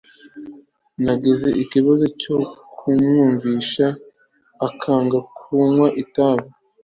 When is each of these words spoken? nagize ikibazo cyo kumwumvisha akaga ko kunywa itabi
nagize 1.05 1.47
ikibazo 1.63 2.05
cyo 2.21 2.37
kumwumvisha 2.77 3.87
akaga 4.67 5.17
ko 5.25 5.31
kunywa 5.41 5.87
itabi 6.03 6.47